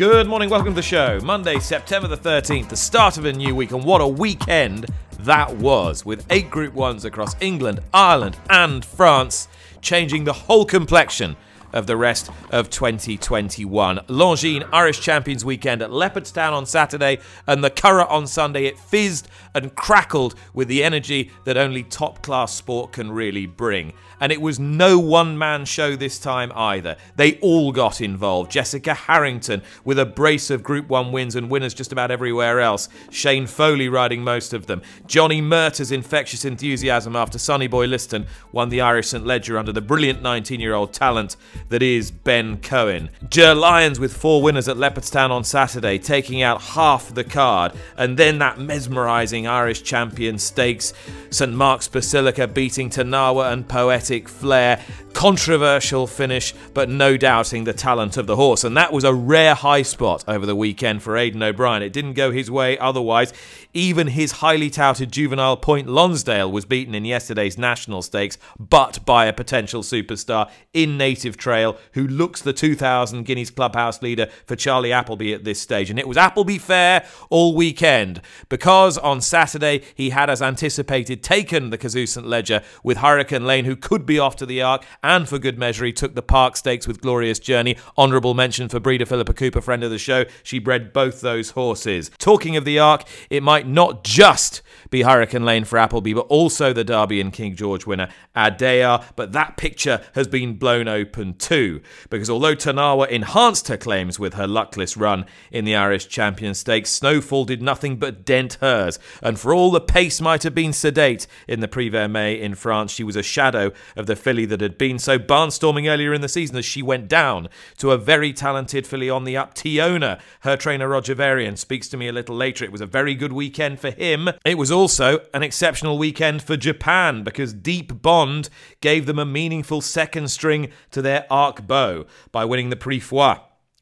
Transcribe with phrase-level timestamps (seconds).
[0.00, 1.20] Good morning, welcome to the show.
[1.22, 4.86] Monday, September the 13th, the start of a new week, and what a weekend
[5.18, 9.46] that was, with eight Group 1s across England, Ireland, and France,
[9.82, 11.36] changing the whole complexion
[11.74, 13.98] of the rest of 2021.
[14.08, 18.64] Longines Irish Champions Weekend at Leopardstown on Saturday and the Curragh on Sunday.
[18.64, 23.92] It fizzed and crackled with the energy that only top class sport can really bring.
[24.20, 26.96] And it was no one man show this time either.
[27.16, 28.50] They all got involved.
[28.50, 32.88] Jessica Harrington with a brace of Group 1 wins and winners just about everywhere else.
[33.10, 34.82] Shane Foley riding most of them.
[35.06, 39.80] Johnny Murtagh's infectious enthusiasm after Sonny Boy Liston won the Irish St Leger under the
[39.80, 41.36] brilliant 19 year old talent
[41.70, 43.08] that is Ben Coen.
[43.28, 47.72] Ger Lyons with four winners at Leopardstown on Saturday, taking out half the card.
[47.96, 50.92] And then that mesmerising Irish Champion Stakes,
[51.30, 54.82] St Mark's Basilica beating Tarnawa and Poetic Flare.
[55.12, 58.64] Controversial finish, but no doubting the talent of the horse.
[58.64, 61.82] And that was a rare high spot over the weekend for Aidan O'Brien.
[61.82, 63.32] It didn't go his way otherwise.
[63.72, 69.26] Even his highly touted juvenile Point Lonsdale was beaten in yesterday's national stakes, but by
[69.26, 74.92] a potential superstar in Native Trail who looks the 2000 Guineas Clubhouse leader for Charlie
[74.92, 75.88] Appleby at this stage.
[75.88, 81.70] And it was Appleby fair all weekend because on Saturday he had, as anticipated, taken
[81.70, 85.28] the Cazoo St Leger with Hurricane Lane, who could be off to the Arc, and
[85.28, 87.76] for good measure, he took the Park Stakes with Glorious Journey.
[87.96, 90.24] Honourable mention for breeder Philippa Cooper, friend of the show.
[90.42, 92.10] She bred both those horses.
[92.18, 96.72] Talking of the Arc, it might not just be Hurricane Lane for Appleby, but also
[96.72, 99.04] the Derby and King George winner Adayar.
[99.14, 104.34] But that picture has been blown open too, because although Tarnawa enhanced her claims with
[104.34, 108.98] her luckless run in the Irish Champion Stakes, Snowfall did nothing but dent hers.
[109.22, 112.90] And for all the pace might have been sedate in the Prix Vermeille in France,
[112.90, 116.28] she was a shadow of the filly that had been so barnstorming earlier in the
[116.28, 119.54] season as she went down to a very talented filly on the up.
[119.54, 122.64] Teona, her trainer Roger Varian, speaks to me a little later.
[122.64, 124.30] It was a very good weekend for him.
[124.44, 128.48] It was also an exceptional weekend for Japan because Deep Bond
[128.80, 133.36] gave them a meaningful second string to their arc bow by winning the Prix Foy.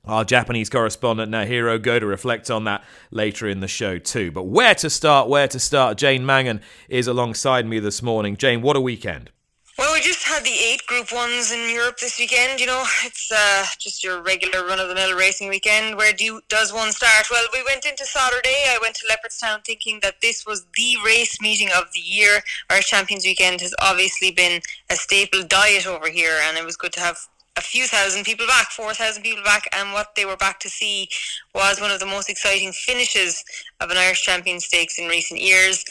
[0.05, 4.31] Our Japanese correspondent Naohiro Goda reflects on that later in the show too.
[4.33, 5.99] But where to start, where to start?
[5.99, 8.37] Jane Mangan is alongside me this morning.
[8.37, 9.31] Jane, what a weekend.
[9.79, 12.59] Well, we just had the eight Group Ones in Europe this weekend.
[12.59, 15.97] You know, it's uh, just your regular run-of-the-mill racing weekend.
[15.97, 17.29] Where do does one start?
[17.31, 18.65] Well, we went into Saturday.
[18.67, 22.41] I went to Leopardstown thinking that this was the race meeting of the year.
[22.71, 26.93] Our Champions Weekend has obviously been a staple diet over here, and it was good
[26.95, 27.17] to have
[27.57, 31.09] a few thousand people back, 4,000 people back, and what they were back to see
[31.55, 33.45] was one of the most exciting finishes
[33.81, 35.85] of an Irish Champion Stakes in recent years.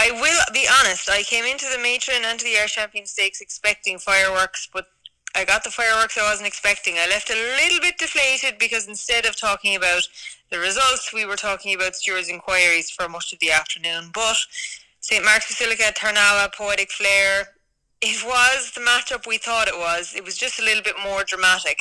[0.00, 3.40] I will be honest, I came into the matron and to the Air Champion Stakes
[3.40, 4.86] expecting fireworks, but
[5.34, 6.94] I got the fireworks I wasn't expecting.
[6.98, 10.02] I left a little bit deflated because instead of talking about
[10.52, 14.10] the results, we were talking about stewards' inquiries for much of the afternoon.
[14.14, 14.36] But
[15.00, 15.24] St.
[15.24, 17.48] Mark's Basilica, Tarnawa, Poetic Flare,
[18.00, 20.14] it was the matchup we thought it was.
[20.14, 21.78] It was just a little bit more dramatic.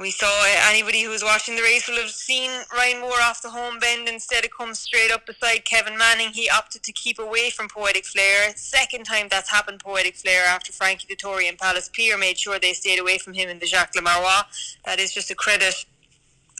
[0.00, 3.50] We saw anybody who was watching the race will have seen Ryan Moore off the
[3.50, 4.08] home bend.
[4.08, 6.30] Instead, of comes straight up beside Kevin Manning.
[6.30, 8.52] He opted to keep away from Poetic Flare.
[8.56, 12.72] Second time that's happened, Poetic Flare, after Frankie Dettori and Palace Pier made sure they
[12.72, 14.42] stayed away from him in the Jacques Le Marois.
[14.84, 15.86] That is just a credit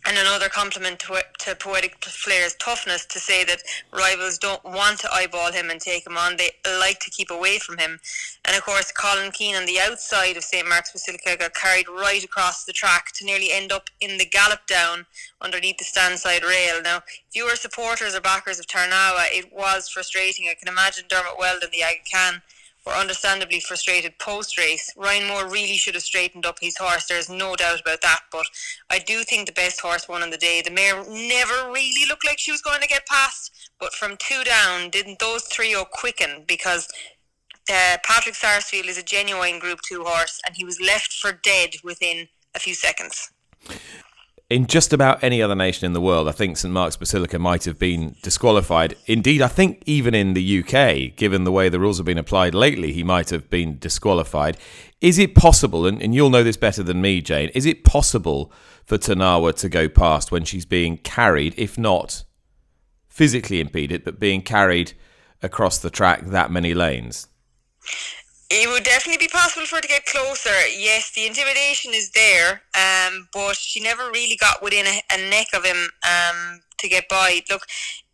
[0.07, 5.13] and another compliment to, to Poetic Flare's toughness to say that rivals don't want to
[5.13, 6.37] eyeball him and take him on.
[6.37, 7.99] They like to keep away from him.
[8.45, 10.69] And of course, Colin Keane on the outside of St.
[10.69, 14.67] Mark's Basilica got carried right across the track to nearly end up in the gallop
[14.67, 15.07] down
[15.41, 16.83] underneath the stand side rail.
[16.83, 20.49] Now, if you were supporters or backers of Tarnawa, it was frustrating.
[20.51, 22.43] I can imagine Dermot Weldon, the Aga Khan,
[22.87, 24.93] were understandably frustrated post race.
[24.97, 27.07] Ryan Moore really should have straightened up his horse.
[27.07, 28.21] There's no doubt about that.
[28.31, 28.47] But
[28.91, 30.63] I do think the best horse won on the day.
[30.63, 33.51] The mare never really looked like she was going to get past.
[33.81, 36.45] But from two down, didn't those three all quicken?
[36.47, 36.89] Because
[37.71, 41.71] uh, Patrick Sarsfield is a genuine Group 2 horse and he was left for dead
[41.83, 43.31] within a few seconds.
[44.51, 47.65] In just about any other nation in the world, I think St Mark's Basilica might
[47.65, 48.95] have been disqualified.
[49.07, 52.55] Indeed, I think even in the UK, given the way the rules have been applied
[52.55, 54.59] lately, he might have been disqualified.
[55.01, 58.53] Is it possible, and, and you'll know this better than me, Jane, is it possible
[58.85, 62.23] for Tarnawa to go past when she's being carried, if not
[63.09, 64.93] physically impeded, but being carried
[65.43, 67.29] across the track that many lanes?
[68.57, 70.55] It would definitely be possible for her to get closer.
[70.79, 75.49] Yes, the intimidation is there, um, but she never really got within a, a neck
[75.55, 77.41] of him um, to get by.
[77.51, 77.63] Look,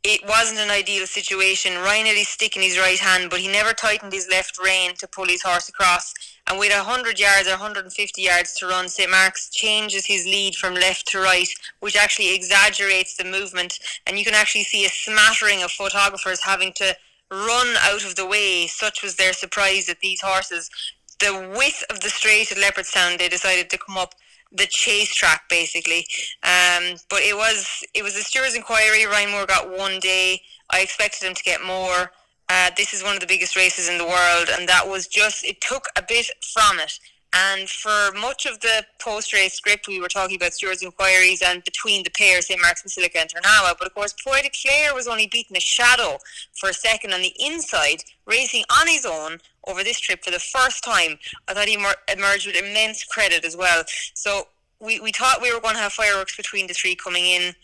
[0.02, 1.75] it wasn't an ideal situation.
[1.75, 4.94] Ryan had his stick in his right hand, but he never tightened his left rein
[5.00, 6.14] to pull his horse across.
[6.46, 9.10] And with 100 yards or 150 yards to run, St.
[9.10, 11.48] Mark's changes his lead from left to right,
[11.81, 13.78] which actually exaggerates the movement.
[14.06, 16.96] And you can actually see a smattering of photographers having to
[17.30, 18.66] run out of the way.
[18.66, 20.70] Such was their surprise at these horses.
[21.18, 24.14] The width of the straight at Leopardstown, they decided to come up
[24.52, 26.06] the chase track basically.
[26.42, 29.06] Um, but it was it was a stewards inquiry.
[29.06, 30.42] Ryan Moore got one day.
[30.70, 32.12] I expected him to get more.
[32.48, 35.44] Uh, this is one of the biggest races in the world, and that was just
[35.44, 36.98] it took a bit from it.
[37.32, 41.62] And for much of the post race script, we were talking about stewards inquiries and
[41.62, 42.60] between the pairs, St.
[42.60, 43.74] Mark's Basilica and Tarnawa.
[43.78, 46.18] But of course, Poetic Flare was only beating a shadow
[46.58, 49.38] for a second on the inside, racing on his own
[49.68, 51.18] over this trip for the first time.
[51.46, 51.78] I thought he
[52.12, 53.84] emerged with immense credit as well.
[54.14, 54.48] So
[54.80, 57.54] we, we thought we were going to have fireworks between the three coming in.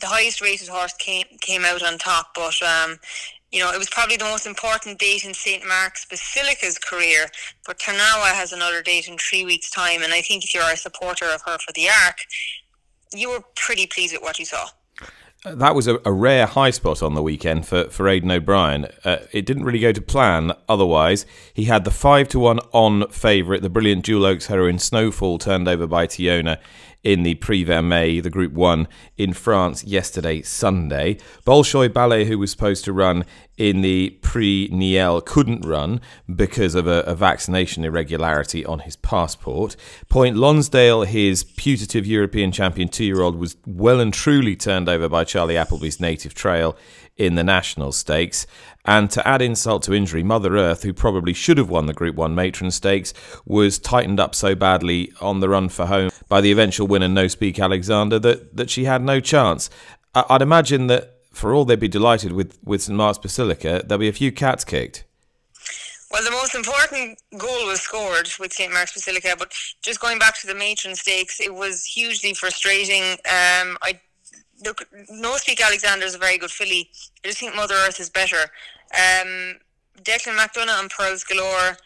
[0.00, 3.00] The highest rated horse came came out on top, but um,
[3.50, 5.66] you know, it was probably the most important date in St.
[5.66, 7.26] Mark's Basilica's career,
[7.66, 10.02] but Tarnawa has another date in three weeks' time.
[10.02, 12.18] And I think if you're a supporter of her for the Arc,
[13.14, 14.68] you were pretty pleased with what you saw.
[15.44, 18.88] That was a, a rare high spot on the weekend for, for Aidan O'Brien.
[19.04, 21.24] Uh, it didn't really go to plan otherwise.
[21.54, 25.68] He had the 5 to 1 on favourite, the brilliant Jewel Oaks heroine Snowfall, turned
[25.68, 26.58] over by Teona
[27.04, 31.18] in the Prix Vermeille, the Group 1 in France yesterday, Sunday.
[31.46, 33.24] Bolshoi Ballet, who was supposed to run
[33.56, 36.00] in the Prix Niel, couldn't run
[36.34, 39.76] because of a, a vaccination irregularity on his passport.
[40.08, 45.08] Point Lonsdale, his putative European champion two year old, was well and truly turned over
[45.08, 46.76] by Charlie Appleby's native trail
[47.16, 48.46] in the national stakes.
[48.84, 52.16] And to add insult to injury, Mother Earth, who probably should have won the Group
[52.16, 53.12] 1 matron stakes,
[53.44, 57.28] was tightened up so badly on the run for home by the eventual winner, No
[57.28, 59.70] Speak Alexander, that, that she had no chance.
[60.14, 64.08] I'd imagine that for all they'd be delighted with, with St Mark's Basilica, there'll be
[64.08, 65.04] a few cats kicked.
[66.10, 69.52] Well, the most important goal was scored with St Mark's Basilica, but
[69.82, 73.12] just going back to the matron stakes, it was hugely frustrating.
[73.26, 74.00] Um, I
[74.64, 76.90] look, No Speak Alexander is a very good filly.
[77.24, 78.50] I just think Mother Earth is better.
[78.94, 79.56] Um,
[80.02, 81.76] Declan McDonogh and Pearls Galore,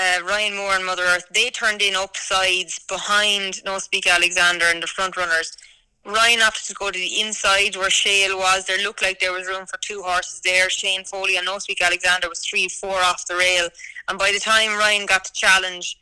[0.00, 4.82] uh, Ryan Moore and Mother Earth, they turned in upsides behind No Speak Alexander and
[4.82, 5.56] the front runners.
[6.04, 8.64] Ryan opted to go to the inside where Shale was.
[8.64, 10.70] There looked like there was room for two horses there.
[10.70, 13.68] Shane Foley and No Speak Alexander was three, four off the rail.
[14.08, 15.98] And by the time Ryan got to challenge,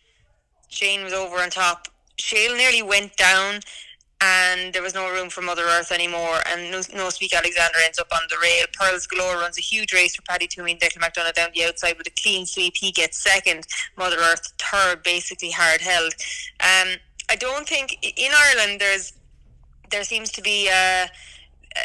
[0.69, 1.89] Shane was over on top.
[2.19, 3.61] Shale nearly went down
[4.21, 6.41] and there was no room for Mother Earth anymore.
[6.47, 8.65] And no, no Speak Alexander ends up on the rail.
[8.73, 11.99] Pearls Galore runs a huge race for Paddy Twomey and Declan McDonogh down the outside
[11.99, 12.75] with a clean sweep.
[12.77, 13.67] He gets second.
[13.97, 16.15] Mother Earth third, basically hard held.
[16.61, 16.97] Um,
[17.29, 19.13] I don't think in Ireland there's
[19.91, 20.71] there seems to be.
[20.73, 21.07] Uh,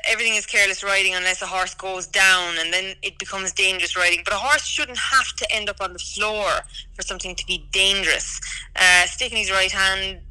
[0.07, 4.21] everything is careless riding unless a horse goes down and then it becomes dangerous riding.
[4.23, 6.49] But a horse shouldn't have to end up on the floor
[6.93, 8.39] for something to be dangerous.
[8.77, 10.21] Uh, sticking his right hand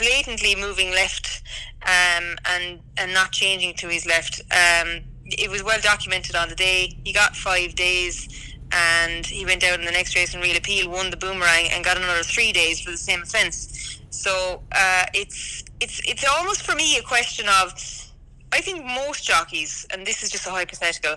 [0.00, 1.42] blatantly moving left
[1.82, 4.40] um, and and not changing to his left.
[4.50, 6.98] Um, it was well documented on the day.
[7.04, 8.28] He got five days,
[8.72, 11.84] and he went out in the next race in real appeal, won the boomerang, and
[11.84, 14.00] got another three days for the same offence.
[14.10, 17.72] So uh, it's it's it's almost for me a question of.
[18.52, 21.14] I think most jockeys, and this is just a hypothetical,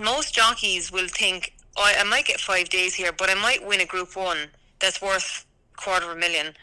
[0.00, 3.82] most jockeys will think, oh, I might get five days here, but I might win
[3.82, 4.48] a Group One
[4.80, 5.44] that's worth
[5.76, 6.54] quarter of a million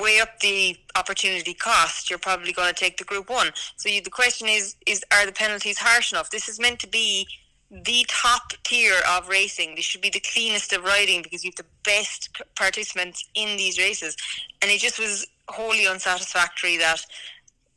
[0.00, 3.50] weigh up the opportunity cost, you're probably going to take the Group One.
[3.76, 6.30] So you, the question is: is are the penalties harsh enough?
[6.30, 7.26] This is meant to be
[7.70, 9.74] the top tier of racing.
[9.74, 13.78] This should be the cleanest of riding because you have the best participants in these
[13.78, 14.16] races,
[14.60, 17.04] and it just was wholly unsatisfactory that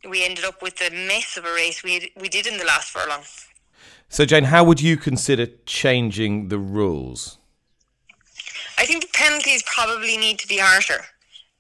[0.08, 2.66] we ended up with the mess of a race we had, we did in the
[2.66, 3.24] last furlong.
[4.08, 7.40] So, Jane, how would you consider changing the rules?
[8.78, 11.06] I think the penalties probably need to be harsher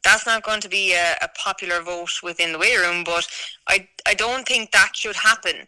[0.05, 3.27] that's not going to be a, a popular vote within the weigh room, but
[3.67, 5.67] I, I don't think that should happen.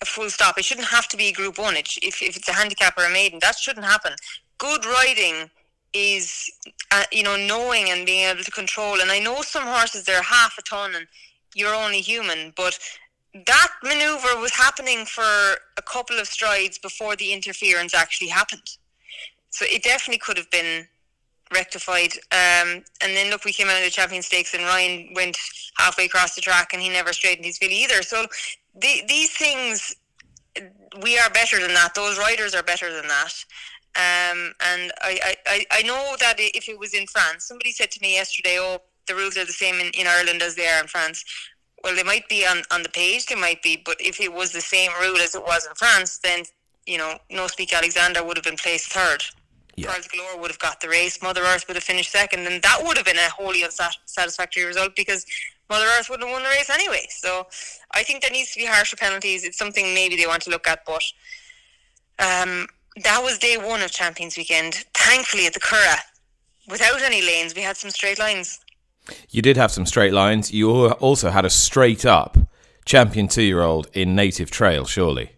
[0.00, 0.56] A full stop.
[0.56, 1.76] It shouldn't have to be Group One.
[1.76, 4.12] It, if, if it's a handicap or a maiden, that shouldn't happen.
[4.58, 5.50] Good riding
[5.92, 6.50] is,
[6.92, 9.00] uh, you know, knowing and being able to control.
[9.00, 11.06] And I know some horses they're half a ton, and
[11.54, 12.78] you're only human, but
[13.46, 15.22] that maneuver was happening for
[15.76, 18.76] a couple of strides before the interference actually happened.
[19.50, 20.86] So it definitely could have been
[21.52, 22.12] rectified.
[22.32, 25.36] Um, and then look, we came out of the Champion Stakes, and Ryan went
[25.78, 28.02] halfway across the track, and he never straightened his filly either.
[28.02, 28.26] So
[28.74, 29.94] the, these things,
[31.02, 31.94] we are better than that.
[31.94, 33.44] Those riders are better than that.
[33.94, 38.00] Um, and I, I, I know that if it was in France, somebody said to
[38.00, 40.86] me yesterday, oh, the rules are the same in, in Ireland as they are in
[40.86, 41.24] France.
[41.84, 44.52] Well, they might be on, on the page, they might be, but if it was
[44.52, 46.44] the same rule as it was in France, then,
[46.86, 49.24] you know, No Speak Alexander would have been placed third.
[49.74, 49.92] Yeah.
[49.92, 52.80] Pearls Galore would have got the race, Mother Earth would have finished second, and that
[52.82, 55.24] would have been a wholly unsatisfactory result because
[55.70, 57.06] Mother Earth wouldn't have won the race anyway.
[57.08, 57.46] So
[57.92, 59.44] I think there needs to be harsher penalties.
[59.44, 61.02] It's something maybe they want to look at, but
[62.18, 62.66] um,
[63.02, 64.84] that was day one of Champions Weekend.
[64.94, 66.00] Thankfully, at the Curragh,
[66.68, 68.60] without any lanes, we had some straight lines.
[69.30, 70.52] You did have some straight lines.
[70.52, 72.36] You also had a straight up
[72.84, 75.32] champion two year old in native trail, surely.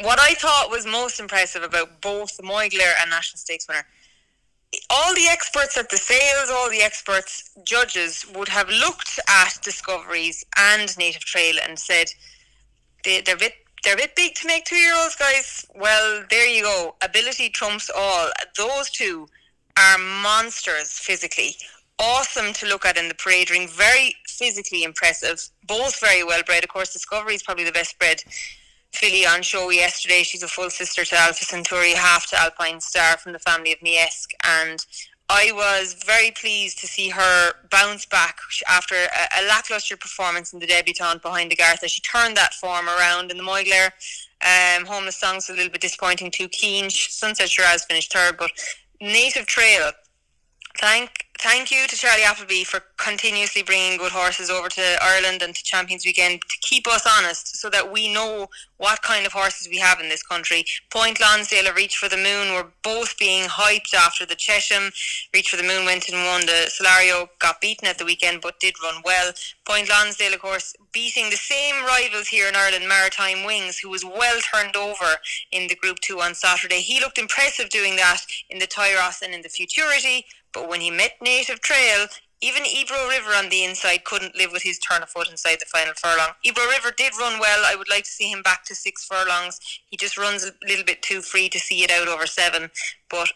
[0.00, 3.84] What I thought was most impressive about both the Moyglare and National Stakes winner,
[4.90, 10.44] all the experts at the sales, all the experts, judges would have looked at discoveries
[10.56, 12.06] and native trail and said
[13.04, 15.64] they, they're a bit they're a bit big to make two year olds, guys.
[15.74, 16.96] Well, there you go.
[17.00, 18.28] Ability trumps all.
[18.56, 19.28] Those two
[19.78, 21.54] are monsters physically.
[22.00, 23.68] Awesome to look at in the parade ring.
[23.68, 25.40] Very physically impressive.
[25.66, 26.64] Both very well bred.
[26.64, 28.22] Of course, Discovery is probably the best bred
[28.92, 30.22] filly on show yesterday.
[30.22, 33.78] She's a full sister to Alpha Centauri, half to Alpine Star from the family of
[33.80, 34.32] Niesk.
[34.44, 34.84] And
[35.30, 40.58] I was very pleased to see her bounce back after a, a lackluster performance in
[40.58, 41.88] the debutante behind Agartha.
[41.88, 43.90] She turned that form around in the Moyglare.
[44.40, 46.48] Um, Homeless Songs a little bit disappointing too.
[46.48, 48.50] Keen, Sunset Shiraz finished third, but
[49.00, 49.90] Native Trail
[50.78, 55.54] thank thank you to Charlie Appleby for continuously bringing good horses over to Ireland and
[55.54, 59.68] to Champions Weekend to keep us honest so that we know what kind of horses
[59.68, 60.64] we have in this country.
[60.90, 64.90] Point Lonsdale Reach for the Moon were both being hyped after the Chesham.
[65.32, 68.58] Reach for the Moon went and won the Solario, got beaten at the weekend but
[68.60, 69.32] did run well.
[69.66, 74.04] Point Lonsdale, of course, beating the same rivals here in Ireland, Maritime Wings, who was
[74.04, 75.16] well turned over
[75.52, 76.80] in the Group 2 on Saturday.
[76.80, 80.90] He looked impressive doing that in the Tyros and in the Futurity but when he
[80.90, 82.06] met Native Trail,
[82.40, 85.66] even Ebro River on the inside couldn't live with his turn of foot inside the
[85.66, 86.30] final furlong.
[86.44, 87.64] Ebro River did run well.
[87.66, 89.58] I would like to see him back to six furlongs.
[89.90, 92.70] He just runs a little bit too free to see it out over seven.
[93.10, 93.32] But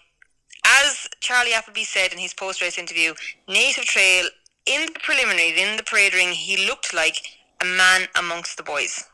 [0.65, 3.15] as Charlie Appleby said in his post race interview,
[3.49, 4.27] Native Trail
[4.67, 7.17] in the preliminaries, in the parade ring, he looked like
[7.61, 9.05] a man amongst the boys.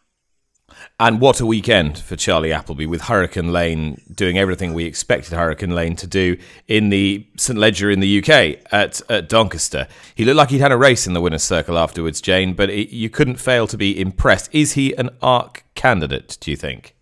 [1.00, 5.74] And what a weekend for Charlie Appleby with Hurricane Lane doing everything we expected Hurricane
[5.74, 9.86] Lane to do in the St Leger in the UK at, at Doncaster.
[10.14, 12.90] He looked like he'd had a race in the winner's circle afterwards, Jane, but it,
[12.90, 14.50] you couldn't fail to be impressed.
[14.52, 16.96] Is he an ARC candidate, do you think?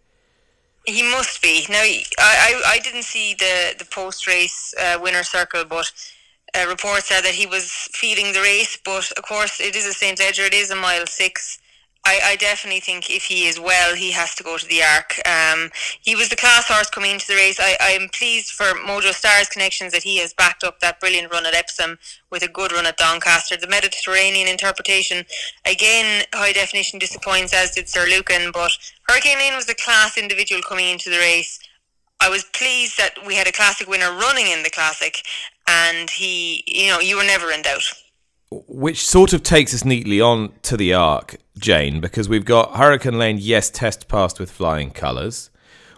[0.85, 1.65] He must be.
[1.69, 5.91] Now, I, I, I didn't see the, the post race uh, winner circle, but
[6.55, 8.79] uh, reports said that he was feeding the race.
[8.85, 11.59] But of course, it is a St Leger, it is a mile six.
[12.07, 15.21] I, I, definitely think if he is well, he has to go to the Arc.
[15.27, 17.59] Um, he was the class horse coming into the race.
[17.59, 21.47] I, am pleased for Mojo Stars connections that he has backed up that brilliant run
[21.47, 21.99] at Epsom
[22.31, 23.57] with a good run at Doncaster.
[23.57, 25.25] The Mediterranean interpretation,
[25.65, 28.71] again, high definition disappoints, as did Sir Lucan, but
[29.09, 31.59] Hurricane Lane was the class individual coming into the race.
[32.21, 35.23] I was pleased that we had a classic winner running in the classic,
[35.67, 37.83] and he, you know, you were never in doubt
[38.51, 43.19] which sort of takes us neatly on to the arc, Jane, because we've got Hurricane
[43.19, 45.51] Lane, yes, test passed with flying colours.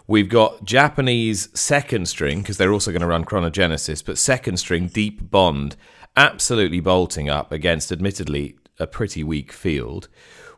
[0.07, 4.87] We've got Japanese second string, because they're also going to run Chronogenesis, but second string,
[4.87, 5.75] Deep Bond,
[6.15, 10.07] absolutely bolting up against, admittedly, a pretty weak field.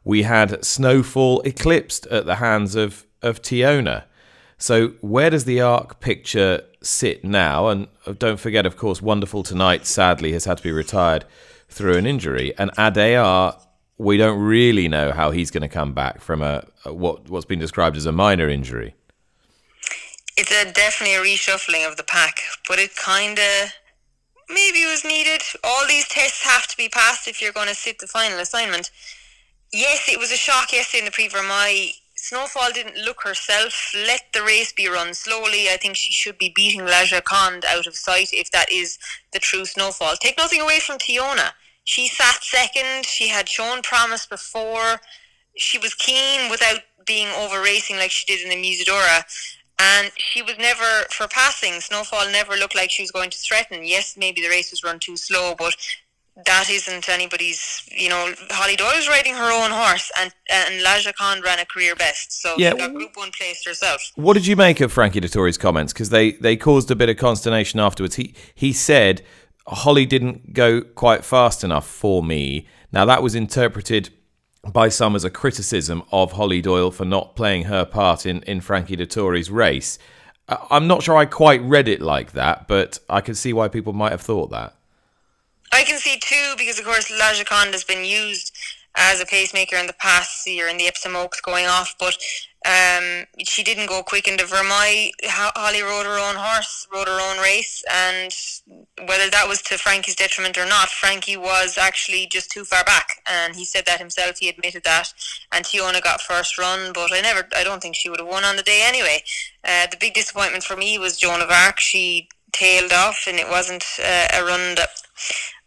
[0.04, 4.04] We had Snowfall eclipsed at the hands of, of Teona.
[4.58, 7.68] So, where does the arc picture sit now?
[7.68, 11.26] And uh, don't forget, of course, Wonderful Tonight sadly has had to be retired
[11.68, 12.54] through an injury.
[12.58, 13.60] And Adayar,
[14.02, 17.46] we don't really know how he's going to come back from a, a what what's
[17.46, 18.96] been described as a minor injury.
[20.36, 23.72] It's a definitely a reshuffling of the pack, but it kind of
[24.50, 25.42] maybe was needed.
[25.64, 28.90] All these tests have to be passed if you're going to sit the final assignment.
[29.72, 31.92] Yes, it was a shock yesterday in the Prix Vermeille.
[32.16, 33.94] Snowfall didn't look herself.
[33.96, 35.70] Let the race be run slowly.
[35.70, 38.98] I think she should be beating La Joconde out of sight if that is
[39.32, 40.16] the true Snowfall.
[40.20, 41.52] Take nothing away from Teona
[41.84, 43.06] she sat second.
[43.06, 45.02] She had shown promise before.
[45.58, 49.24] She was keen without being over racing like she did in the Musidora.
[49.80, 51.80] and she was never for passing.
[51.82, 53.84] Snowfall never looked like she was going to threaten.
[53.84, 55.74] Yes, maybe the race was run too slow, but
[56.46, 57.82] that isn't anybody's.
[57.92, 61.96] You know, Holly Doyle's riding her own horse, and and Laja Khan ran a career
[61.96, 62.72] best, so Yeah.
[62.72, 64.02] she got Group One placed herself.
[64.16, 65.92] What did you make of Frankie Dettori's comments?
[65.94, 68.16] Because they, they caused a bit of consternation afterwards.
[68.16, 69.24] He he said
[69.68, 72.68] Holly didn't go quite fast enough for me.
[72.92, 74.10] Now that was interpreted
[74.72, 78.62] by some as a criticism of Holly Doyle for not playing her part in, in
[78.62, 79.98] Frankie Dettori's race.
[80.48, 83.94] I'm not sure I quite read it like that, but I can see why people
[83.94, 84.76] might have thought that.
[85.72, 88.54] I can see too, because of course Laja Khan has been used
[88.96, 92.18] as a pacemaker in the past year in the Epsom Oaks going off, but
[92.64, 94.46] um, she didn't go quick into.
[94.46, 98.32] Ho- Holly rode her own horse, rode her own race, and
[99.08, 103.22] whether that was to Frankie's detriment or not, Frankie was actually just too far back,
[103.28, 104.38] and he said that himself.
[104.38, 105.12] He admitted that,
[105.52, 108.44] and Teona got first run, but I never, I don't think she would have won
[108.44, 109.24] on the day anyway.
[109.64, 111.80] Uh, the big disappointment for me was Joan of Arc.
[111.80, 114.90] She tailed off, and it wasn't uh, a run that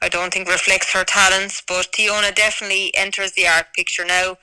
[0.01, 1.61] I don't think reflects her talents.
[1.67, 4.37] But Teona definitely enters the art picture now.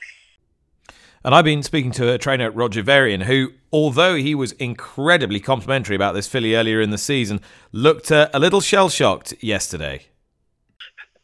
[1.24, 5.94] And I've been speaking to a trainer, Roger Varian, who, although he was incredibly complimentary
[5.94, 10.06] about this filly earlier in the season, looked uh, a little shell shocked yesterday.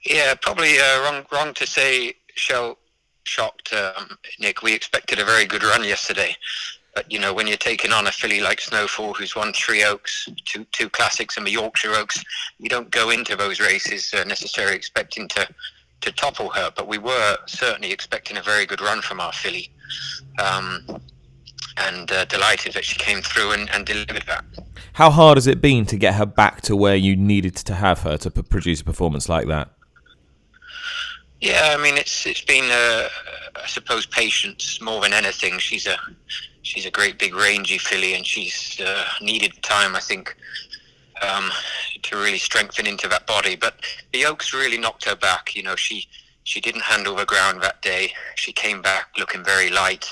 [0.04, 2.78] Yeah, probably uh, wrong wrong to say shell
[3.24, 4.62] shocked, um, Nick.
[4.62, 6.36] We expected a very good run yesterday,
[6.94, 10.28] but you know when you're taking on a filly like Snowfall, who's won three Oaks,
[10.44, 12.22] two two classics, and the Yorkshire Oaks,
[12.58, 15.48] you don't go into those races uh, necessarily expecting to
[16.02, 16.72] to topple her.
[16.74, 19.68] But we were certainly expecting a very good run from our filly,
[20.38, 20.85] um,
[21.76, 24.45] and uh, delighted that she came through and, and delivered that.
[24.95, 28.00] How hard has it been to get her back to where you needed to have
[28.00, 29.71] her to p- produce a performance like that?
[31.40, 33.09] Yeah, I mean it's it's been uh,
[33.62, 35.59] I suppose patience more than anything.
[35.59, 35.97] She's a
[36.62, 40.37] she's a great big rangy filly, and she's uh, needed time I think
[41.23, 41.50] um,
[42.02, 43.54] to really strengthen into that body.
[43.54, 43.76] But
[44.12, 45.54] the Oaks really knocked her back.
[45.54, 46.09] You know, she
[46.48, 48.12] she didn't handle the ground that day.
[48.34, 50.06] She came back looking very light,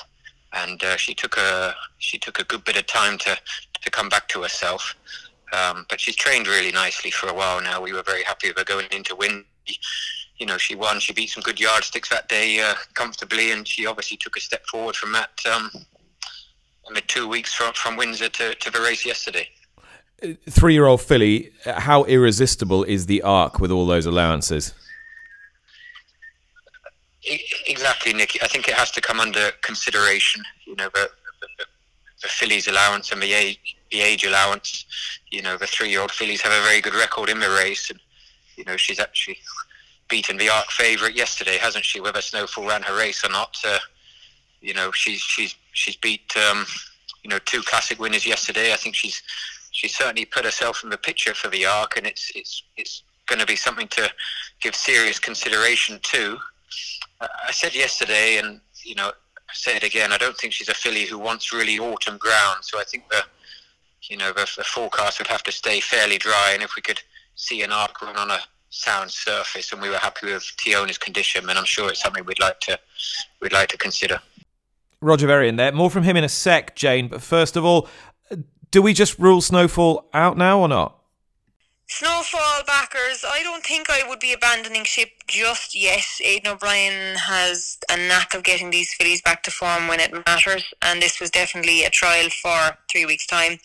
[0.52, 3.36] and uh, she took a she took a good bit of time to
[3.82, 4.94] to come back to herself.
[5.52, 7.80] Um, but she's trained really nicely for a while now.
[7.80, 9.46] We were very happy with her going into Windy
[10.38, 11.00] you know, she won.
[11.00, 14.66] She beat some good yardsticks that day uh, comfortably, and she obviously took a step
[14.66, 15.30] forward from that.
[15.50, 15.70] Um,
[16.88, 19.48] amid two weeks from, from Windsor to, to the race yesterday.
[20.48, 24.74] Three year old filly, how irresistible is the arc with all those allowances?
[27.26, 28.38] Exactly, Nick.
[28.42, 30.42] I think it has to come under consideration.
[30.64, 31.10] You know, the,
[31.58, 31.64] the,
[32.22, 34.84] the allowance and the age, the age allowance.
[35.30, 37.98] You know, the three-year-old fillies have a very good record in the race, and
[38.56, 39.38] you know she's actually
[40.08, 42.00] beaten the arc favourite yesterday, hasn't she?
[42.00, 43.78] Whether Snowfall ran her race or not, uh,
[44.60, 46.64] you know she's she's she's beat um,
[47.22, 48.72] you know two classic winners yesterday.
[48.72, 49.22] I think she's
[49.72, 53.40] she's certainly put herself in the picture for the arc, and it's it's it's going
[53.40, 54.10] to be something to
[54.60, 56.38] give serious consideration to.
[57.20, 60.12] I said yesterday, and you know, I say it again.
[60.12, 62.58] I don't think she's a filly who wants really autumn ground.
[62.62, 63.22] So I think the,
[64.02, 66.52] you know, the, the forecast would have to stay fairly dry.
[66.52, 67.00] And if we could
[67.34, 68.38] see an arc run on a
[68.70, 72.40] sound surface, and we were happy with Teona's condition, then I'm sure it's something we'd
[72.40, 72.78] like to
[73.40, 74.20] we'd like to consider.
[75.00, 75.72] Roger Varian there.
[75.72, 77.08] More from him in a sec, Jane.
[77.08, 77.88] But first of all,
[78.70, 80.95] do we just rule Snowfall out now or not?
[81.88, 86.04] Snowfall backers, I don't think I would be abandoning ship just yet.
[86.22, 90.64] Aidan O'Brien has a knack of getting these fillies back to form when it matters,
[90.82, 93.58] and this was definitely a trial for three weeks' time.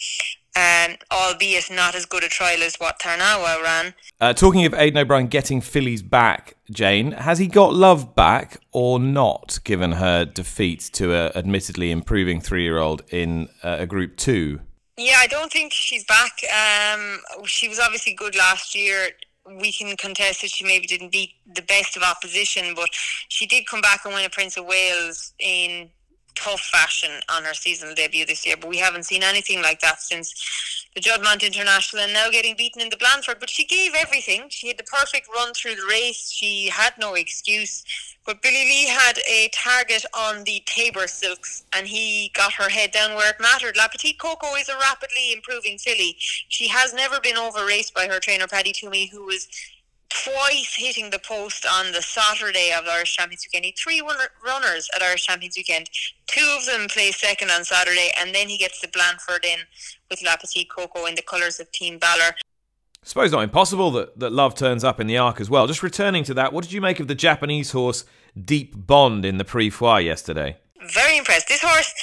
[0.53, 3.93] Um, albeit not as good a trial as what Tarnawa ran.
[4.19, 8.99] Uh, talking of Aidan O'Brien getting fillies back, Jane, has he got love back or
[8.99, 14.17] not, given her defeat to a admittedly improving three year old in uh, a Group
[14.17, 14.59] 2?
[15.03, 16.41] Yeah, I don't think she's back.
[16.53, 19.07] Um, she was obviously good last year.
[19.59, 22.87] We can contest that she maybe didn't beat the best of opposition, but
[23.27, 25.89] she did come back and win a Prince of Wales in
[26.35, 28.55] tough fashion on her seasonal debut this year.
[28.59, 30.33] But we haven't seen anything like that since
[30.95, 33.39] the Juddmonte International and now getting beaten in the Blandford.
[33.39, 34.45] But she gave everything.
[34.49, 36.31] She had the perfect run through the race.
[36.31, 37.83] She had no excuse.
[38.25, 42.91] But Billy Lee had a target on the Tabor Silks and he got her head
[42.91, 43.75] down where it mattered.
[43.77, 46.15] La Petite Coco is a rapidly improving filly.
[46.19, 49.47] She has never been over raced by her trainer Paddy Twomey, who was
[50.23, 53.65] twice hitting the post on the Saturday of the Irish Champions Weekend.
[53.65, 55.89] He had three runner- runners at Irish Champions Weekend.
[56.27, 59.59] Two of them play second on Saturday, and then he gets the Blandford in
[60.09, 62.35] with La Petite Coco in the colours of Team Valor.
[63.03, 65.65] Suppose not impossible that, that love turns up in the arc as well.
[65.65, 68.05] Just returning to that, what did you make of the Japanese horse
[68.39, 70.57] Deep Bond in the Prix Foy yesterday?
[70.93, 71.47] Very impressed.
[71.47, 71.93] This horse,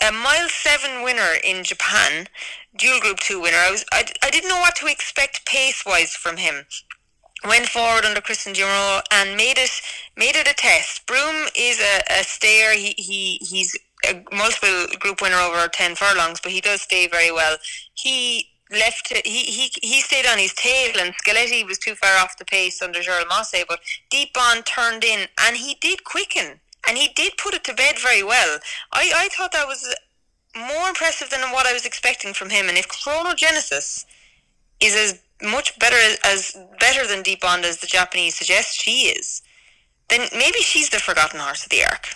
[0.00, 2.26] a mile seven winner in Japan,
[2.76, 3.58] dual group two winner.
[3.58, 6.64] I was I, I didn't know what to expect pace wise from him.
[7.46, 9.70] Went forward under Cristian Demuro and made it
[10.16, 11.06] made it a test.
[11.06, 12.72] Broome is a, a stayer.
[12.72, 13.78] He he he's
[14.08, 17.56] a multiple group winner over ten furlongs, but he does stay very well.
[17.94, 22.38] He left he, he he stayed on his tail and Scaletti was too far off
[22.38, 23.78] the pace under Gerald Mosse but
[24.10, 27.98] Deep Bond turned in and he did quicken and he did put it to bed
[27.98, 28.58] very well.
[28.92, 29.94] I, I thought that was
[30.56, 32.68] more impressive than what I was expecting from him.
[32.68, 34.04] And if Chronogenesis
[34.80, 39.42] is as much better as better than Deep Bond as the Japanese suggest she is,
[40.08, 42.08] then maybe she's the forgotten horse of the arc.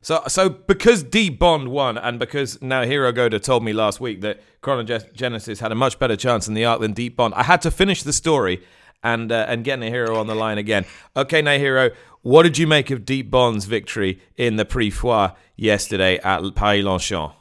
[0.00, 4.42] So, so because Deep Bond won, and because Naohiro Goda told me last week that
[4.60, 7.70] Chronogenesis had a much better chance in the arc than Deep Bond, I had to
[7.70, 8.62] finish the story
[9.04, 10.84] and uh, and get Naohiro on the line again.
[11.16, 16.18] Okay, Naohiro, what did you make of Deep Bond's victory in the Prix Foy yesterday
[16.18, 17.34] at Paris Longchamp?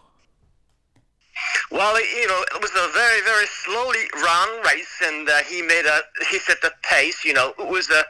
[1.72, 5.86] Well, you know, it was a very, very slowly run race, and uh, he made
[5.86, 7.24] a he set the pace.
[7.24, 8.04] You know, it was a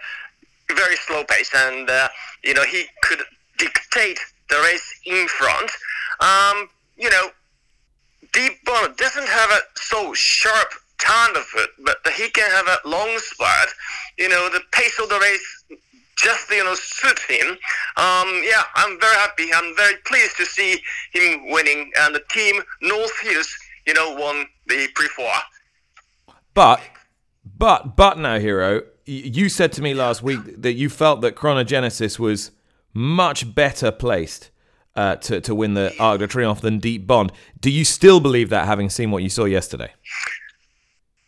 [0.73, 2.09] very slow pace, and uh,
[2.43, 3.21] you know he could
[3.59, 4.19] dictate
[4.49, 5.69] the race in front.
[6.19, 7.29] Um, you know,
[8.33, 12.87] Deep Bond doesn't have a so sharp turn of it, but he can have a
[12.87, 13.69] long spurt.
[14.17, 15.63] You know, the pace of the race
[16.17, 17.57] just you know suit him.
[17.97, 19.53] Um, yeah, I'm very happy.
[19.53, 20.81] I'm very pleased to see
[21.13, 23.53] him winning, and the team North Hills,
[23.85, 25.29] you know, won the Prix Foy.
[26.53, 26.81] But,
[27.57, 32.19] but, but now, hero, you said to me last week that you felt that Chronogenesis
[32.19, 32.51] was
[32.93, 34.51] much better placed
[34.95, 37.31] uh, to to win the Arc de Triomphe than Deep Bond.
[37.59, 39.93] Do you still believe that, having seen what you saw yesterday?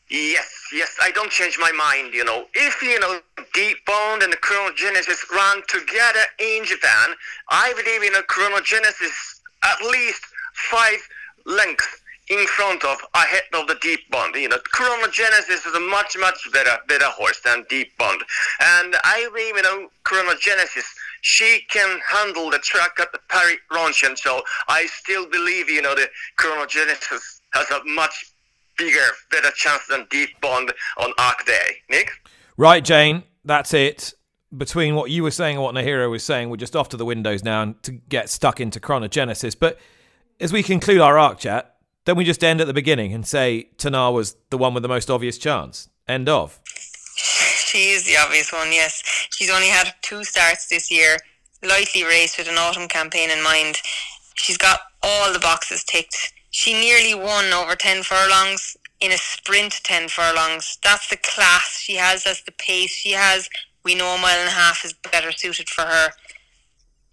[0.10, 2.46] Yes, yes, I don't change my mind, you know.
[2.54, 3.20] If, you know,
[3.54, 7.10] Deep Bond and the Chronogenesis run together in Japan,
[7.50, 10.98] I believe, in know, Chronogenesis at least five
[11.46, 14.36] lengths in front of, ahead of the Deep Bond.
[14.36, 18.22] You know, Chronogenesis is a much, much better, better horse than Deep Bond.
[18.60, 20.86] And I believe, you know, Chronogenesis,
[21.22, 24.18] she can handle the track at the Paris Longchamp.
[24.18, 28.32] So I still believe, you know, the Chronogenesis has a much
[28.78, 31.78] bigger, better chance than Deep Bond on Arc Day.
[31.90, 32.10] Nick?
[32.58, 34.14] Right, Jane, that's it.
[34.56, 37.06] Between what you were saying and what Naohiro was saying, we're just off to the
[37.06, 39.56] windows now and to get stuck into Chronogenesis.
[39.60, 39.80] But
[40.40, 41.76] as we conclude our arc chat,
[42.06, 44.90] then we just end at the beginning and say Tanar was the one with the
[44.90, 45.90] most obvious chance.
[46.08, 46.60] End of.
[47.16, 49.02] She is the obvious one, yes.
[49.32, 51.18] She's only had two starts this year,
[51.64, 53.78] lightly raced with an autumn campaign in mind.
[54.36, 59.82] She's got all the boxes ticked she nearly won over 10 furlongs in a sprint
[59.84, 60.78] 10 furlongs.
[60.82, 63.50] That's the class she has, that's the pace she has.
[63.84, 66.12] We know a mile and a half is better suited for her.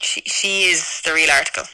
[0.00, 1.64] She, she is the real article.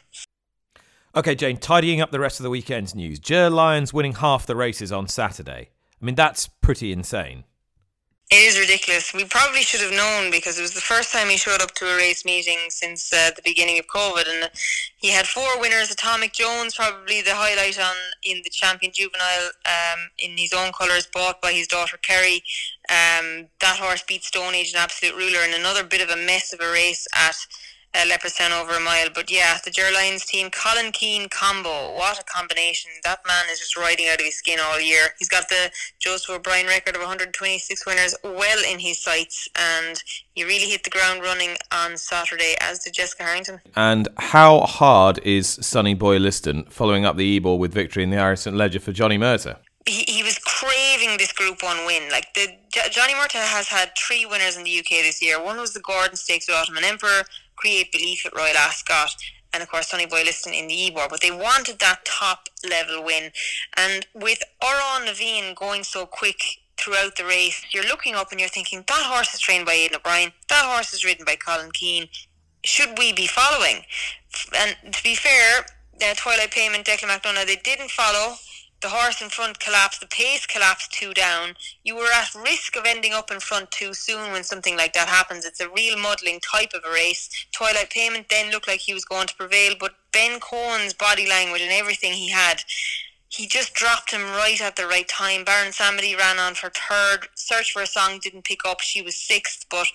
[1.14, 3.18] Okay, Jane, tidying up the rest of the weekend's news.
[3.18, 5.70] Ger Lyons winning half the races on Saturday.
[6.00, 7.44] I mean, that's pretty insane.
[8.28, 9.14] It is ridiculous.
[9.14, 11.86] We probably should have known because it was the first time he showed up to
[11.86, 14.50] a race meeting since uh, the beginning of COVID, and
[14.96, 15.92] he had four winners.
[15.92, 21.06] Atomic Jones, probably the highlight on in the champion juvenile um, in his own colours,
[21.06, 22.42] bought by his daughter Kerry.
[22.90, 26.52] Um, that horse beat Stone Age, an absolute ruler, and another bit of a mess
[26.52, 27.36] of a race at
[27.96, 29.08] uh, Leopardstown over a mile.
[29.14, 32.90] But yeah, the Ger Lyons team, Colin Keane combo, what a combination.
[33.04, 35.08] That man is just riding out of his skin all year.
[35.18, 40.02] He's got the Joseph O'Brien record of 126 winners well in his sights, and
[40.34, 43.60] he really hit the ground running on Saturday, as did Jessica Harrington.
[43.74, 48.18] And how hard is Sonny Boy Liston following up the Ebor with victory in the
[48.18, 48.56] Irish St.
[48.56, 49.56] Leger for Johnny Murtagh?
[49.86, 52.10] He, he was craving this Group One win.
[52.10, 52.48] Like the
[52.90, 55.42] Johnny Murtagh has had three winners in the UK this year.
[55.42, 57.22] One was the Gordon Stakes with Ottoman Emperor
[57.56, 59.16] create belief at Royal Ascot
[59.52, 63.02] and of course Sonny Boy Liston in the Ebor, but they wanted that top level
[63.02, 63.30] win.
[63.76, 66.36] And with Oran Naveen going so quick
[66.76, 69.96] throughout the race, you're looking up and you're thinking, that horse is trained by Aidan
[69.96, 72.06] O'Brien, that horse is ridden by Colin Keane.
[72.64, 73.82] Should we be following?
[74.58, 75.64] And to be fair,
[76.02, 78.34] uh, Twilight Payment, Declan McDonogh, they didn't follow
[78.82, 81.54] the horse in front collapsed, the pace collapsed two down.
[81.84, 85.08] You were at risk of ending up in front too soon when something like that
[85.08, 85.44] happens.
[85.44, 87.30] It's a real muddling type of a race.
[87.52, 91.62] Twilight Payment then looked like he was going to prevail, but Ben Coen's body language
[91.62, 92.62] and everything he had
[93.28, 95.44] he just dropped him right at the right time.
[95.44, 97.28] Baron Samedi ran on for third.
[97.34, 98.80] Search for a Song didn't pick up.
[98.80, 99.66] She was sixth.
[99.70, 99.88] But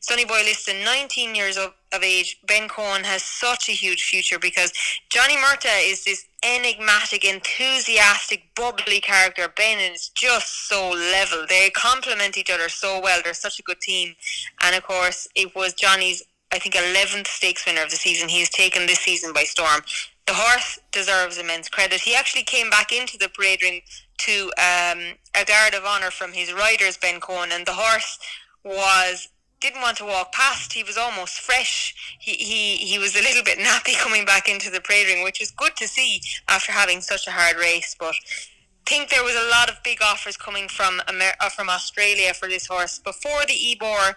[0.00, 2.38] Sonny Boy Liston, 19 years of, of age.
[2.46, 4.72] Ben Coen has such a huge future because
[5.10, 9.52] Johnny Murtagh is this enigmatic, enthusiastic, bubbly character.
[9.56, 11.44] Ben is just so level.
[11.48, 13.20] They complement each other so well.
[13.22, 14.14] They're such a good team.
[14.62, 16.22] And of course, it was Johnny's,
[16.52, 18.28] I think, 11th stakes winner of the season.
[18.28, 19.82] He's taken this season by storm
[20.28, 22.02] the horse deserves immense credit.
[22.02, 23.80] He actually came back into the parade ring
[24.18, 28.18] to um, a guard of honour from his riders, Ben Coen, and the horse
[28.62, 29.28] was
[29.60, 30.72] didn't want to walk past.
[30.72, 32.16] He was almost fresh.
[32.18, 35.40] He, he he was a little bit nappy coming back into the parade ring, which
[35.40, 37.96] is good to see after having such a hard race.
[37.98, 38.14] But
[38.86, 42.48] think there was a lot of big offers coming from Amer- uh, from Australia for
[42.48, 44.16] this horse before the Ebor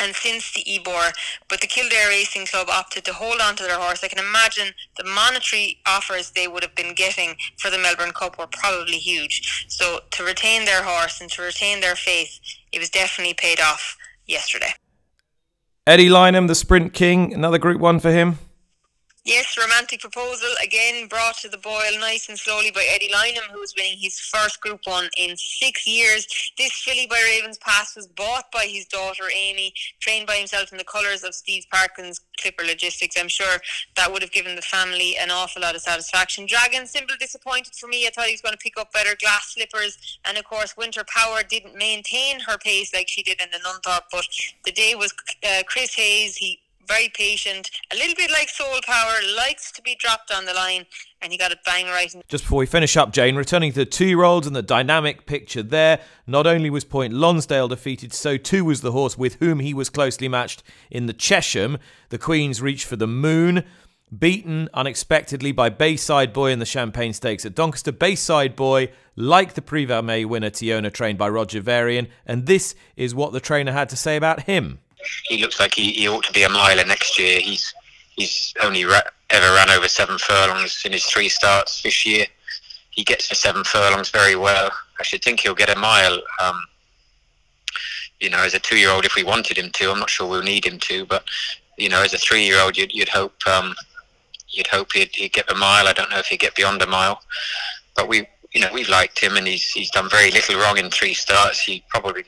[0.00, 1.12] and since the Ebor,
[1.48, 4.04] but the Kildare Racing Club opted to hold on to their horse.
[4.04, 8.38] I can imagine the monetary offers they would have been getting for the Melbourne Cup
[8.38, 9.66] were probably huge.
[9.68, 12.38] So to retain their horse and to retain their faith,
[12.70, 13.96] it was definitely paid off
[14.28, 14.74] yesterday.
[15.86, 18.38] Eddie Lynam, the Sprint King, another Group One for him.
[19.28, 23.60] Yes, romantic proposal again brought to the boil nice and slowly by Eddie Lynam, who
[23.60, 26.26] was winning his first Group One in six years.
[26.56, 30.78] This filly by Ravens Pass was bought by his daughter Amy, trained by himself in
[30.78, 33.18] the colours of Steve Parkin's Clipper Logistics.
[33.18, 33.58] I'm sure
[33.96, 36.46] that would have given the family an awful lot of satisfaction.
[36.46, 38.06] Dragon Symbol disappointed for me.
[38.06, 41.04] I thought he was going to pick up better glass slippers, and of course Winter
[41.06, 44.04] Power didn't maintain her pace like she did in the Nunthorpe.
[44.10, 44.26] But
[44.64, 45.12] the day was
[45.46, 46.34] uh, Chris Hayes.
[46.38, 50.54] He very patient, a little bit like Soul Power, likes to be dropped on the
[50.54, 50.86] line,
[51.20, 52.12] and he got it bang right.
[52.12, 52.22] In.
[52.28, 55.26] Just before we finish up, Jane, returning to the two year olds and the dynamic
[55.26, 59.60] picture there, not only was Point Lonsdale defeated, so too was the horse with whom
[59.60, 61.78] he was closely matched in the Chesham.
[62.08, 63.64] The Queen's reached for the moon.
[64.16, 67.92] Beaten unexpectedly by Bayside Boy in the Champagne Stakes at Doncaster.
[67.92, 73.14] Bayside Boy, like the Prix Vermeille winner Teona, trained by Roger Varian, and this is
[73.14, 74.78] what the trainer had to say about him
[75.28, 77.40] he looks like he, he ought to be a miler next year.
[77.40, 77.72] He's
[78.16, 82.26] he's only ra- ever ran over seven furlongs in his three starts this year.
[82.90, 84.70] He gets to seven furlongs very well.
[84.98, 86.20] I should think he'll get a mile.
[86.42, 86.60] Um,
[88.18, 90.66] you know, as a two-year-old, if we wanted him to, I'm not sure we'll need
[90.66, 91.24] him to, but
[91.76, 93.74] you know, as a three-year-old, you'd, you'd hope um,
[94.48, 95.86] you'd hope he'd, he'd get a mile.
[95.86, 97.22] I don't know if he'd get beyond a mile,
[97.94, 100.90] but we, you know, we've liked him, and he's he's done very little wrong in
[100.90, 101.60] three starts.
[101.60, 102.24] He probably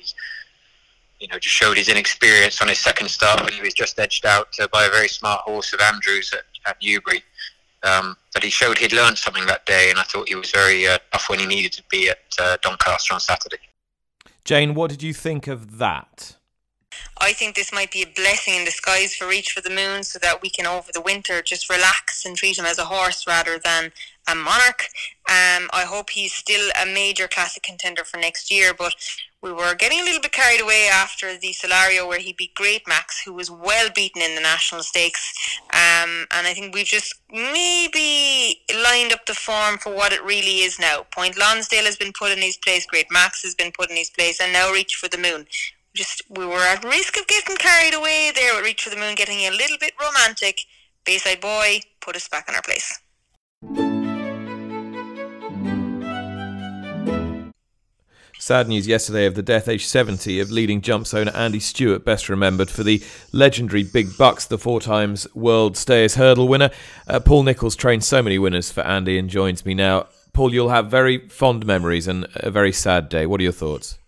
[1.21, 4.25] you know, just showed his inexperience on his second start when he was just edged
[4.25, 7.23] out uh, by a very smart horse of Andrews at, at Newbury.
[7.83, 10.87] Um, but he showed he'd learned something that day, and I thought he was very
[10.87, 13.59] uh, tough when he needed to be at uh, Doncaster on Saturday.
[14.45, 16.37] Jane, what did you think of that?
[17.19, 20.19] I think this might be a blessing in disguise for Reach for the Moon so
[20.19, 23.59] that we can, over the winter, just relax and treat him as a horse rather
[23.63, 23.93] than
[24.29, 24.87] a monarch.
[25.29, 28.95] Um, I hope he's still a major classic contender for next year, but
[29.43, 32.87] we were getting a little bit carried away after the Solario where he beat Great
[32.87, 35.33] Max, who was well beaten in the national stakes.
[35.73, 40.61] Um, and I think we've just maybe lined up the form for what it really
[40.61, 41.07] is now.
[41.15, 44.11] Point Lonsdale has been put in his place, Great Max has been put in his
[44.11, 45.47] place, and now Reach for the Moon.
[45.95, 49.15] Just we were at risk of getting carried away there with Reach for the Moon,
[49.15, 50.59] getting a little bit romantic.
[51.07, 53.01] Bayside Boy put us back in our place.
[58.41, 62.31] Sad news yesterday of the death, age 70, of leading jumps owner Andy Stewart, best
[62.31, 66.71] remembered for the legendary Big Bucks, the four times World Stayers Hurdle winner.
[67.07, 70.07] Uh, Paul Nicholls trained so many winners for Andy and joins me now.
[70.33, 73.27] Paul, you'll have very fond memories and a very sad day.
[73.27, 73.99] What are your thoughts?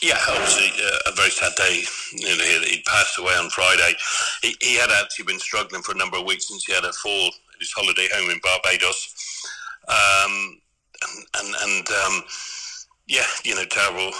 [0.00, 1.82] Yeah, obviously uh, a very sad day.
[2.12, 3.94] You know, he, he passed away on Friday.
[4.42, 6.92] He, he, had actually been struggling for a number of weeks since he had a
[6.92, 9.12] fall at his holiday home in Barbados.
[9.88, 10.60] Um,
[11.02, 12.22] and and, and um,
[13.06, 14.10] yeah, you know, terrible.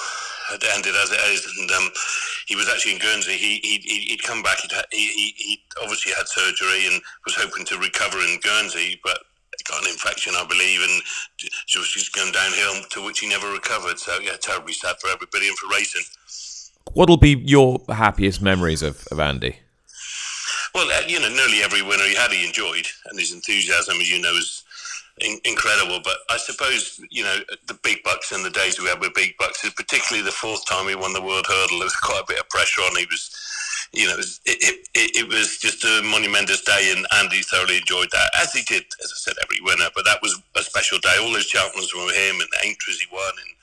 [0.53, 1.90] It ended as it is, and um,
[2.46, 3.33] he was actually in Guernsey.
[3.33, 3.79] He he
[4.11, 4.59] he'd come back.
[4.61, 9.18] He'd, he he obviously had surgery and was hoping to recover in Guernsey, but
[9.68, 11.03] got an infection, I believe, and
[11.66, 12.85] so she's gone downhill.
[12.90, 13.99] To which he never recovered.
[13.99, 16.03] So yeah, terribly sad for everybody and for racing.
[16.92, 19.59] What'll be your happiest memories of, of Andy?
[20.75, 24.11] Well, uh, you know, nearly every winner he had, he enjoyed, and his enthusiasm, as
[24.11, 24.62] you know, is
[25.20, 26.00] in- incredible.
[26.02, 29.37] But I suppose you know the big bucks and the days we had with big
[29.38, 32.40] bucks, particularly the fourth time he won the world hurdle, there was quite a bit
[32.40, 32.96] of pressure on.
[32.96, 33.31] He was,
[33.92, 37.79] you know, it was, it, it, it was just a monumentous day, and Andy thoroughly
[37.79, 39.90] enjoyed that, as he did, as I said, every winner.
[39.94, 41.16] But that was a special day.
[41.20, 43.55] All those champions were with him, and the Aintress he won, and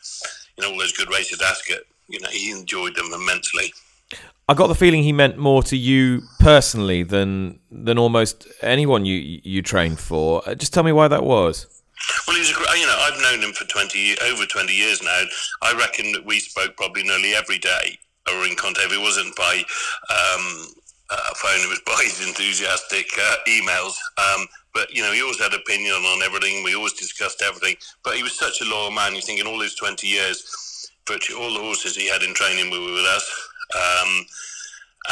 [0.58, 1.84] you know all those good races at Ascot.
[2.08, 3.74] You know, he enjoyed them immensely.
[4.50, 9.42] I got the feeling he meant more to you personally than than almost anyone you
[9.44, 10.48] you trained for.
[10.48, 11.68] Uh, just tell me why that was.
[12.28, 15.24] Well, he's a you know I've known him for twenty over twenty years now.
[15.62, 17.98] I reckon that we spoke probably nearly every day
[18.30, 18.88] or in contact.
[18.88, 19.63] If it wasn't by
[20.10, 20.68] um,
[21.10, 23.96] uh, phone, it was by his enthusiastic uh, emails.
[24.18, 26.63] Um, but you know, he always had opinion on everything.
[26.63, 27.78] We always discussed everything.
[28.04, 29.16] But he was such a loyal man.
[29.16, 32.72] You think in all his twenty years, virtually all the horses he had in training
[32.72, 33.50] were with us.
[33.76, 34.26] Um,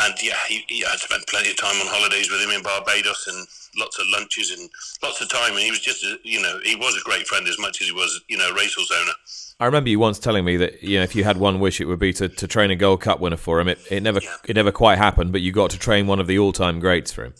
[0.05, 3.27] and yeah, he, he had spent plenty of time on holidays with him in Barbados
[3.27, 3.45] and
[3.77, 4.69] lots of lunches and
[5.03, 5.51] lots of time.
[5.51, 7.87] And he was just, a, you know, he was a great friend as much as
[7.87, 9.13] he was, you know, a racehorse owner.
[9.61, 11.85] I remember you once telling me that you know if you had one wish, it
[11.85, 13.67] would be to, to train a Gold Cup winner for him.
[13.67, 14.35] It, it never yeah.
[14.47, 17.11] it never quite happened, but you got to train one of the all time greats
[17.11, 17.35] for him.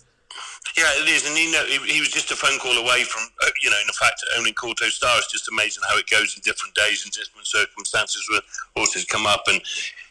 [0.77, 3.23] Yeah, it is, and you know, he, he was just a phone call away from,
[3.43, 5.17] uh, you know, in the fact, owning Kauto Star.
[5.17, 8.41] It's just amazing how it goes in different days and different circumstances where
[8.77, 9.59] horses come up, and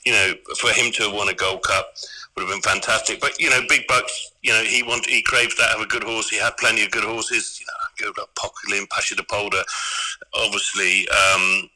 [0.04, 1.94] you know, for him to have won a Gold Cup
[2.34, 3.20] would have been fantastic.
[3.20, 6.04] But you know, big bucks, you know, he wanted, he craved that have a good
[6.04, 6.28] horse.
[6.28, 7.60] He had plenty of good horses.
[7.60, 9.62] You know, go up Popular and Pacha du Polder,
[10.34, 11.08] obviously.
[11.08, 11.70] Um,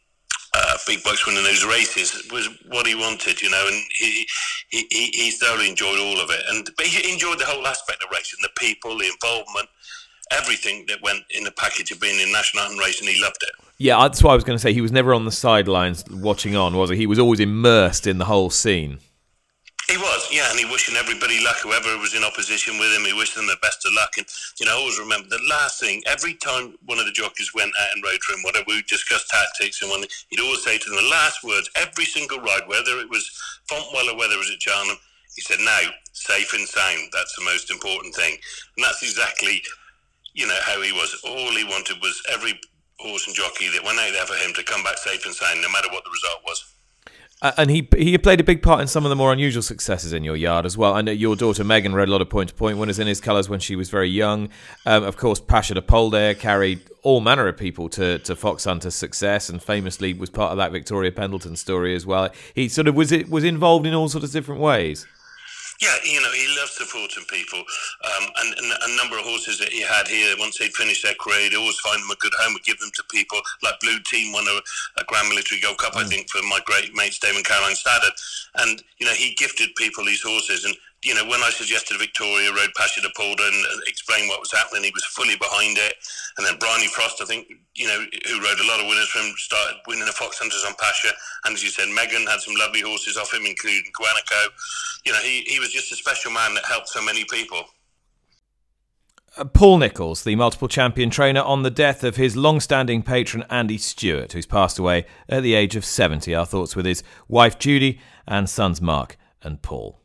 [0.56, 4.24] uh, big bucks winning those races was what he wanted, you know, and he,
[4.68, 6.40] he, he thoroughly enjoyed all of it.
[6.48, 9.68] And but he enjoyed the whole aspect of racing, the people, the involvement,
[10.30, 13.08] everything that went in the package of being in national anthem racing.
[13.08, 13.63] He loved it.
[13.78, 14.72] Yeah, that's what I was going to say.
[14.72, 16.96] He was never on the sidelines watching on, was he?
[16.96, 18.98] He was always immersed in the whole scene.
[19.88, 23.04] He was, yeah, and he wishing everybody luck, whoever was in opposition with him.
[23.04, 24.16] He wished them the best of luck.
[24.16, 24.26] And,
[24.58, 27.72] you know, I always remember the last thing, every time one of the jockeys went
[27.78, 30.88] out and rode for him, whatever, we discussed tactics, and when he'd always say to
[30.88, 33.28] them the last words, every single ride, whether it was
[33.68, 34.96] Fontwell or whether it was at Charnham,
[35.34, 35.80] he said, now,
[36.12, 38.38] safe and sound, that's the most important thing.
[38.76, 39.60] And that's exactly,
[40.32, 41.20] you know, how he was.
[41.26, 42.58] All he wanted was every
[42.98, 45.60] horse and jockey that went out there for him to come back safe and sound,
[45.62, 46.74] no matter what the result was.
[47.42, 50.12] Uh, and he he played a big part in some of the more unusual successes
[50.12, 50.94] in your yard as well.
[50.94, 53.20] I know your daughter Megan rode a lot of point to point winners in his
[53.20, 54.48] colours when she was very young.
[54.86, 58.94] Um, of course, Pacha du Polder carried all manner of people to, to Fox Hunter's
[58.94, 62.30] success, and famously was part of that Victoria Pendleton story as well.
[62.54, 65.06] He sort of was it was involved in all sorts of different ways.
[65.80, 67.58] Yeah, you know, he loved supporting people.
[67.58, 71.14] Um, and, and, a number of horses that he had here, once they'd finished their
[71.18, 73.40] career, he'd always find them a good home, would give them to people.
[73.62, 74.60] Like Blue Team won a,
[75.00, 76.04] a Grand Military Gold Cup, mm.
[76.04, 78.14] I think, for my great mates, Dave and Caroline Staddard.
[78.56, 80.64] And, you know, he gifted people these horses.
[80.64, 84.50] And you know, when I suggested Victoria rode Pacha du Polder and explained what was
[84.50, 85.94] happening, he was fully behind it.
[86.38, 89.34] And then Bryony Frost, I think, you know, who rode a lot of winners from,
[89.36, 91.12] started winning the Fox Hunters on Pasha.
[91.44, 94.48] And as you said, Megan had some lovely horses off him, including Guanaco.
[95.04, 97.64] You know, he, he was just a special man that helped so many people.
[99.36, 103.44] Uh, Paul Nicholls, the multiple champion trainer, on the death of his long standing patron
[103.50, 106.34] Andy Stewart, who's passed away at the age of 70.
[106.34, 110.00] Our thoughts with his wife Judy and sons Mark and Paul.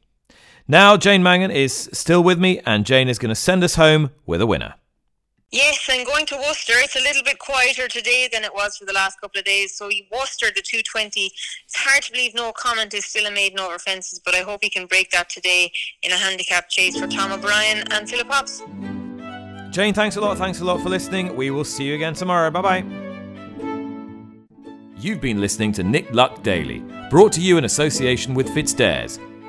[0.71, 4.11] Now, Jane Mangan is still with me, and Jane is going to send us home
[4.27, 4.75] with a winner.
[5.49, 6.73] Yes, I'm going to Worcester.
[6.75, 9.75] It's a little bit quieter today than it was for the last couple of days.
[9.75, 11.31] So he Worcester, the 220.
[11.65, 14.59] It's hard to believe no comment is still a maiden over fences, but I hope
[14.61, 15.71] he can break that today
[16.03, 18.61] in a handicap chase for Tom O'Brien and Philip Hobbs.
[19.71, 20.37] Jane, thanks a lot.
[20.37, 21.35] Thanks a lot for listening.
[21.35, 22.51] We will see you again tomorrow.
[22.51, 22.85] Bye bye.
[24.99, 29.17] You've been listening to Nick Luck Daily, brought to you in association with FitzDares